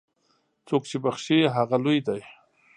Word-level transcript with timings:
څوک 0.67 0.83
چې 0.89 0.97
بخښي، 1.03 1.39
هغه 1.55 1.77
لوی 1.83 1.99
دی. 2.07 2.21